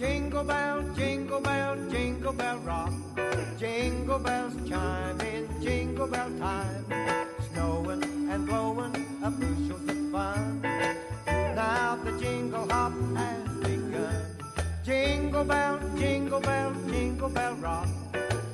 [0.00, 2.90] Jingle bell, jingle bell, jingle bell rock.
[3.58, 6.86] Jingle bells chime in jingle bell time.
[7.52, 10.62] Snowing and blowing a bushel of fun.
[11.26, 14.16] Now the jingle hop has begun.
[14.82, 17.88] Jingle bell, jingle bell, jingle bell rock.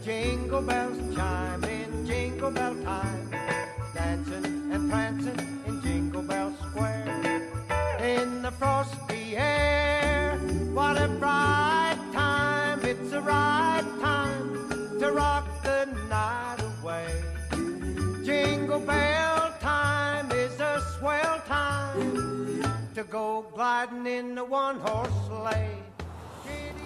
[0.04, 3.30] Jingle bells chime in jingle bell time.
[3.94, 5.38] Dancing and prancing
[5.68, 7.52] in Jingle Bell Square.
[8.02, 10.25] In the frosty air,
[10.76, 11.96] night.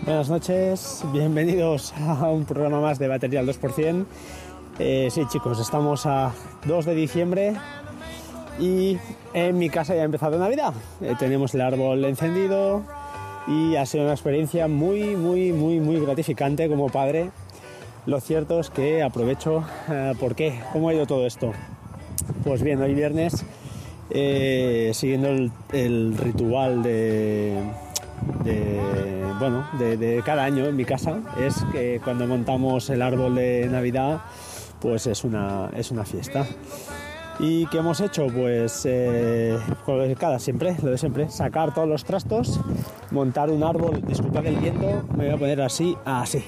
[0.04, 4.06] Buenas noches, bienvenidos a un programa más de Batería al 2%.
[4.78, 6.32] Eh, sí chicos, estamos a
[6.64, 7.56] 2 de diciembre
[8.60, 8.98] y
[9.34, 10.74] en mi casa ya ha empezado Navidad.
[11.00, 12.84] Eh, tenemos el árbol encendido
[13.46, 17.30] y ha sido una experiencia muy, muy, muy, muy gratificante como padre.
[18.06, 20.60] Lo cierto es que aprovecho, eh, ¿por qué?
[20.72, 21.52] ¿Cómo ha ido todo esto?
[22.44, 23.44] Pues bien, hoy viernes,
[24.10, 25.28] eh, siguiendo
[25.72, 27.58] el, ritual de,
[29.38, 34.20] bueno, de cada año en mi casa, es que cuando montamos el árbol de Navidad,
[34.80, 36.46] pues es una, es una fiesta.
[37.42, 38.26] ¿Y qué hemos hecho?
[38.26, 39.58] Pues eh,
[40.18, 42.60] cada siempre, lo de siempre, sacar todos los trastos,
[43.10, 46.44] montar un árbol, disculpad el viento, me voy a poner así, así.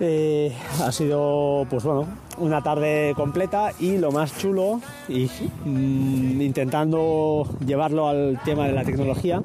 [0.00, 5.30] Eh, ha sido, pues bueno, una tarde completa y lo más chulo, y
[5.64, 9.40] mm, intentando llevarlo al tema de la tecnología,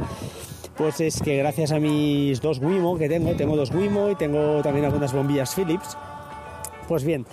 [0.76, 4.62] pues es que gracias a mis dos Wimo que tengo, tengo dos Wimo y tengo
[4.62, 5.98] también algunas bombillas Philips,
[6.88, 7.26] pues bien,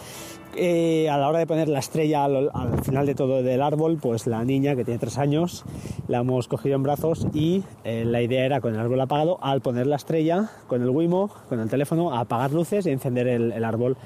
[0.56, 3.98] eh, a la hora de poner la estrella al, al, final de todo del árbol,
[4.00, 5.64] pues la niña que tiene tres años
[6.08, 9.60] la hemos cogido en brazos y eh, la idea era con el árbol apagado, al
[9.60, 13.96] poner la estrella con el Wimo, con el teléfono, apagar luces y encender el, árbol.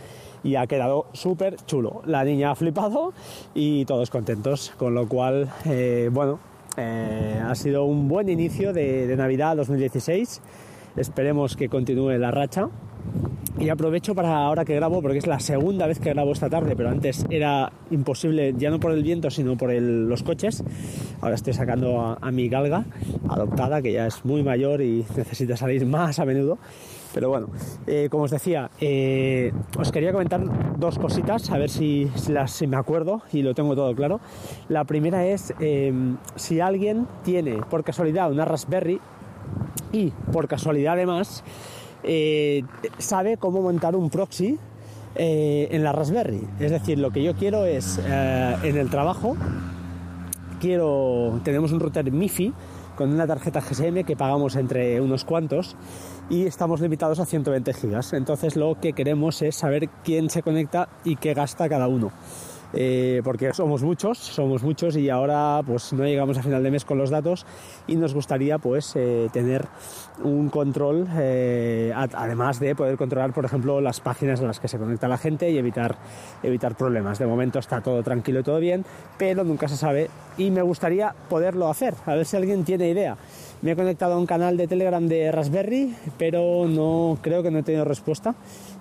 [0.42, 2.02] Y ha quedado súper chulo.
[2.04, 3.14] La niña ha flipado
[3.54, 6.38] y todos contentos, con lo cual, eh, bueno,
[6.76, 10.42] ha sido un buen inicio de, de Navidad 2016.
[10.96, 12.68] Esperemos que continúe la racha
[13.58, 16.74] y aprovecho para ahora que grabo, porque es la segunda vez que grabo esta tarde,
[16.76, 20.64] pero antes era imposible, ya no por el viento, sino por los coches.
[21.20, 22.84] Ahora estoy sacando a, mi galga
[23.28, 26.58] adoptada, que ya es muy mayor y necesita salir más a menudo.
[27.14, 27.46] Pero bueno,
[27.86, 30.42] eh, como os decía, eh, os quería comentar
[30.76, 34.20] dos cositas, a ver si, las, me acuerdo y lo tengo todo claro.
[34.68, 35.92] La primera es eh,
[36.34, 39.00] si alguien tiene por casualidad una Raspberry
[39.92, 41.44] y por casualidad además
[42.04, 42.64] eh,
[42.98, 44.58] sabe cómo montar un proxy
[45.14, 46.46] eh, en la Raspberry.
[46.60, 49.36] Es decir, lo que yo quiero es eh, en el trabajo,
[50.60, 52.52] quiero, tenemos un router MIFI
[52.96, 55.76] con una tarjeta GSM que pagamos entre unos cuantos
[56.30, 58.12] y estamos limitados a 120 gigas.
[58.12, 62.12] Entonces lo que queremos es saber quién se conecta y qué gasta cada uno
[62.76, 66.84] eh, porque somos muchos, somos muchos y ahora pues no llegamos a final de mes
[66.84, 67.46] con los datos
[67.86, 69.66] y nos gustaría pues eh, tener
[70.24, 74.78] un control, eh, además de poder controlar por ejemplo las páginas en las que se
[74.78, 75.96] conecta la gente y evitar,
[76.42, 77.18] evitar problemas.
[77.18, 78.84] De momento está todo tranquilo y todo bien,
[79.18, 83.16] pero nunca se sabe y me gustaría poderlo hacer, a ver si alguien tiene idea.
[83.64, 87.60] Me he conectado a un canal de Telegram de Raspberry, pero no creo que no
[87.60, 88.34] he tenido respuesta.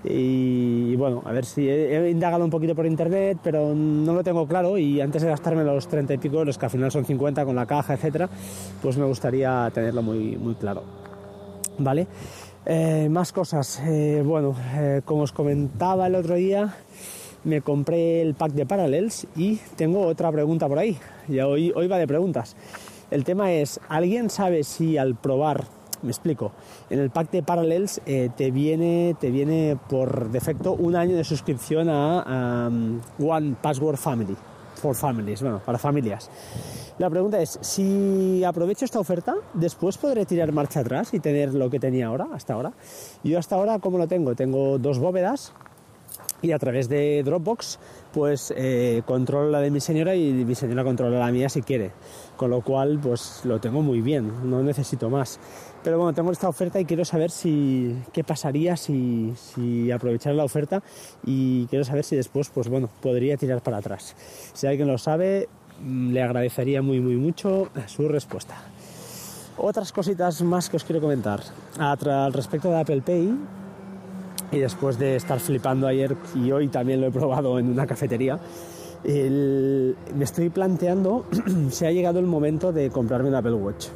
[0.03, 4.23] Y, bueno, a ver si he, he, indagado un poquito por internet, pero no lo
[4.23, 4.77] tengo claro.
[4.77, 7.55] Y antes de gastarme los 30 y pico euros, que al final son 50 con
[7.55, 8.29] la caja, etcétera,
[8.81, 10.83] pues me gustaría tenerlo muy, muy claro.
[11.77, 12.07] ¿Vale?
[12.66, 13.81] Eh, más cosas.
[13.85, 16.75] Eh, bueno, eh, como os comentaba el otro día,
[17.43, 20.97] me compré el pack de Parallels y tengo otra pregunta por ahí.
[21.27, 22.55] Ya hoy, hoy va de preguntas.
[23.11, 25.66] El tema es, ¿alguien sabe si al probar,
[26.03, 26.52] me explico,
[26.90, 31.24] en el pack de Parallels eh, te, viene, te viene por defecto un año de
[31.24, 34.36] suscripción a um, One Password Family,
[34.75, 36.29] for families, bueno, para familias.
[37.00, 41.70] La pregunta es, si aprovecho esta oferta, después podré tirar marcha atrás y tener lo
[41.70, 42.73] que tenía ahora, hasta ahora.
[43.23, 44.35] Yo hasta ahora, ¿cómo lo tengo?
[44.35, 45.53] Tengo dos bóvedas
[46.43, 47.79] y a través de Dropbox
[48.11, 51.91] pues eh, controlo la de mi señora y mi señora controla la mía si quiere.
[52.37, 55.40] Con lo cual pues lo tengo muy bien no necesito más.
[55.84, 60.43] Pero bueno tengo esta oferta y quiero saber si qué pasaría si, si aprovechar la
[60.43, 60.84] oferta.
[61.25, 64.16] Y quiero saber si después pues bueno podría tirar para atrás.
[64.53, 65.47] Si alguien lo sabe
[65.81, 68.57] mm, le agradecería muy muy mucho su respuesta.
[69.57, 71.39] Otras cositas más que os quiero comentar.
[71.79, 73.34] Al respecto de Apple Pay
[74.53, 78.40] y después de estar flipando ayer y hoy también lo he probado en una cafetería,
[79.03, 81.26] me estoy planteando
[81.70, 83.88] si ha llegado el momento de comprarme un Apple Watch.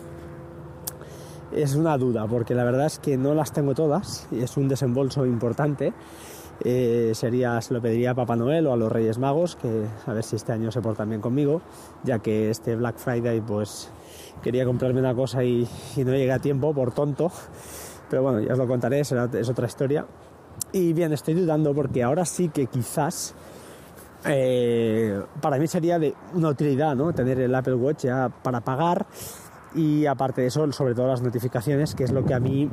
[1.52, 5.26] es una duda, porque la verdad es que no las tengo todas, es un desembolso
[5.26, 5.94] importante.
[6.64, 10.14] Eh, sería, se lo pediría a Papá Noel o a los Reyes Magos, que a
[10.14, 11.62] ver si este año se portan bien conmigo,
[12.04, 13.92] ya que este Black Friday pues
[14.42, 15.68] quería comprarme una cosa y,
[15.98, 17.32] no llegué a tiempo por tonto.
[18.10, 20.08] Pero bueno, ya os lo contaré, es otra historia.
[20.72, 23.34] Y bien, estoy dudando porque ahora sí que quizás
[24.26, 27.14] eh, para mí sería de una utilidad, ¿no?
[27.14, 29.06] Tener el Apple Watch ya para pagar
[29.76, 32.70] y aparte de eso, sobre todo las notificaciones, que es lo que a mí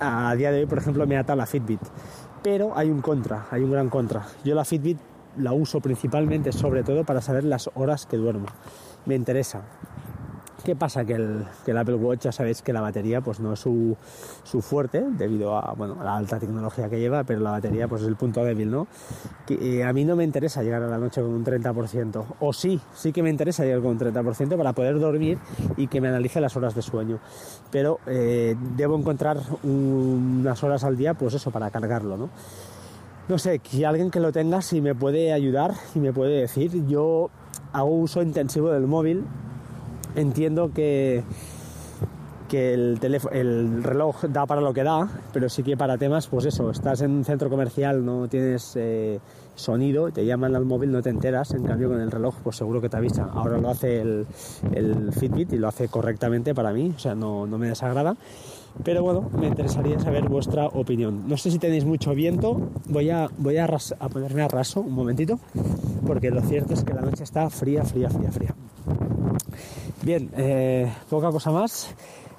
[0.00, 1.80] a día de hoy, por ejemplo, me ata la Fitbit.
[2.42, 4.26] Pero hay un contra, hay un gran contra.
[4.44, 4.98] Yo la Fitbit
[5.38, 8.46] la uso principalmente, sobre todo, para saber las horas que duermo.
[9.06, 9.62] Me interesa.
[10.64, 11.04] ¿Qué pasa?
[11.04, 13.96] Que el, Apple Watch ya sabéis que la batería pues no es su,
[14.60, 18.16] fuerte debido a, bueno, la alta tecnología que lleva, pero la batería pues es el
[18.16, 18.88] punto débil, ¿no?
[19.46, 22.52] Que, eh, a mí no me interesa llegar a la noche con un 30%, o
[22.52, 25.38] sí, sí que me interesa llegar con un 30% para poder dormir
[25.76, 27.20] y que me analice las horas de sueño,
[27.70, 32.30] pero eh, debo encontrar unas horas al día pues eso, para cargarlo, ¿no?
[33.28, 36.86] No sé, si alguien que lo tenga, si me puede ayudar y me puede decir,
[36.86, 37.30] yo
[37.72, 39.24] hago uso intensivo del móvil
[40.16, 41.22] entiendo que,
[42.48, 42.98] que el,
[43.32, 47.02] el reloj da para lo que da, pero sí que para temas, pues eso, estás
[47.02, 49.20] en un centro comercial, no tienes eh,
[49.54, 52.80] sonido, te llaman al móvil, no te enteras, en cambio con el reloj, pues seguro
[52.80, 53.28] que te avisa.
[53.32, 54.26] Ahora lo hace el,
[54.72, 58.16] el Fitbit y lo hace correctamente para mí, o sea, no, no me desagrada.
[58.84, 61.24] Pero bueno, me interesaría saber vuestra opinión.
[61.26, 63.66] No sé si tenéis mucho viento, voy a, voy a
[64.12, 65.40] ponerme a raso un momentito,
[66.06, 68.54] porque lo cierto es que la noche está fría, fría, fría, fría.
[70.02, 71.94] Bien, eh, poca cosa más.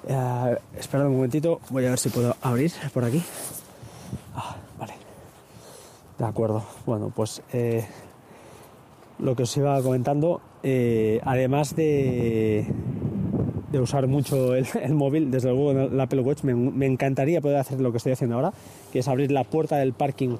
[0.08, 3.22] Eh, esperad un momentito, voy a ver si puedo abrir por aquí.
[4.34, 4.94] Ah, vale.
[6.18, 6.64] De acuerdo.
[6.86, 7.86] Bueno, pues eh,
[9.18, 10.40] lo que os iba comentando,
[11.22, 12.66] además de,
[13.70, 17.80] de usar mucho el, móvil, desde luego en el Apple Watch me, encantaría poder hacer
[17.80, 18.52] lo que estoy haciendo ahora,
[18.92, 20.36] que es abrir la puerta del parking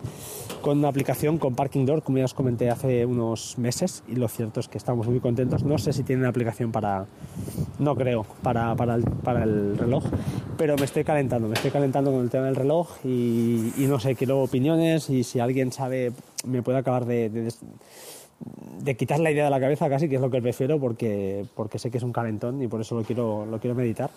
[0.60, 4.28] con una aplicación con Parking Door, como ya os comenté hace unos meses, y lo
[4.28, 5.64] cierto es que estamos muy contentos.
[5.64, 7.06] No sé si tiene una aplicación para,
[7.78, 10.04] no creo, para, para, el, reloj,
[10.58, 14.16] pero me estoy calentando, me estoy calentando con el tema del reloj y, no sé,
[14.16, 16.12] quiero opiniones y si alguien sabe,
[16.44, 17.30] me puede acabar de
[18.96, 21.90] quitar la idea de la cabeza casi, que es lo que prefiero porque, porque sé
[21.90, 24.10] que es un calentón y por eso lo quiero, lo quiero meditar.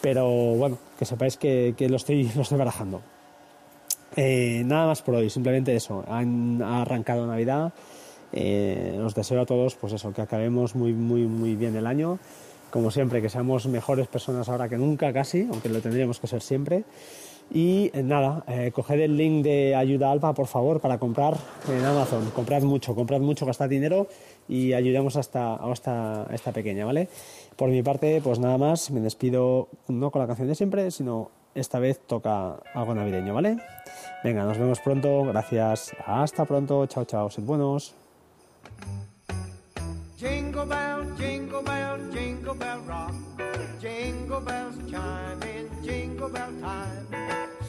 [0.00, 3.00] Pero bueno, que sepáis que, lo, estoy, lo estoy barajando.
[4.16, 6.04] Eh, nada más por hoy, simplemente eso.
[6.08, 7.72] Han arrancado Navidad.
[8.32, 12.18] Eh, os deseo a todos, pues eso, que acabemos muy, muy, muy bien el año.
[12.70, 16.42] Como siempre, que seamos mejores personas ahora que nunca, casi, aunque lo tendríamos que ser
[16.42, 16.84] siempre.
[17.54, 21.36] Y eh, nada, eh, coged el link de Ayuda Alba, por favor, para comprar
[21.68, 22.30] en Amazon.
[22.34, 24.06] Comprad mucho, comprad mucho, gastad dinero
[24.48, 27.08] y ayudemos a esta, a esta, pequeña, ¿vale?
[27.56, 31.30] Por mi parte, pues nada más, me despido no con la canción de siempre, sino
[31.54, 33.58] esta vez toca algo navideño, ¿vale?
[34.24, 37.94] Venga, nos vemos pronto, gracias, hasta pronto, chao, chao, sed buenos.
[40.22, 43.12] Jingle bell, jingle bell, jingle bell rock.
[43.80, 47.06] Jingle bells chime in jingle bell time.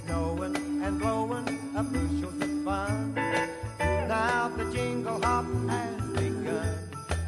[0.06, 3.16] Snowing and blowing a bushels of fun.
[3.80, 6.78] Now the jingle hop has begun.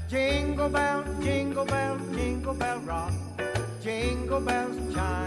[0.08, 3.14] Jingle bell, jingle bell, jingle bell rock.
[3.82, 5.25] Jingle bells chime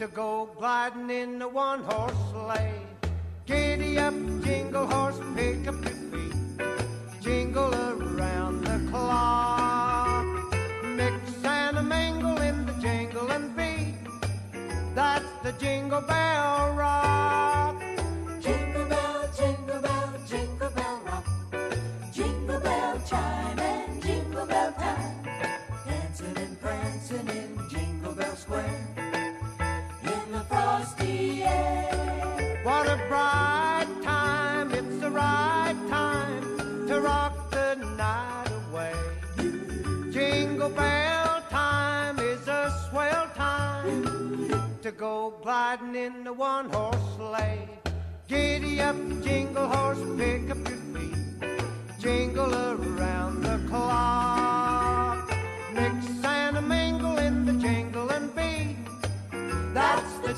[0.00, 2.72] to go gliding in the one horse sleigh.
[3.44, 6.34] Giddy up, jingle horse, pick up your feet,
[7.20, 10.24] jingle around the clock.
[10.82, 13.94] Mix and a mingle in the jingle and beat.
[14.94, 17.82] That's the jingle bell rock.
[18.40, 21.26] Jingle bell, jingle bell, jingle bell rock.
[22.10, 25.28] Jingle bell chime and jingle bell time.
[25.86, 28.99] Dancing and prancing in Jingle Bell Square.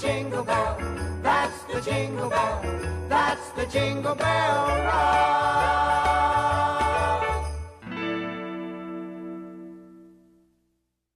[0.03, 0.77] Jingle bell.
[1.23, 2.61] That's the jingle bell.
[3.09, 6.02] That's the jingle bell rock.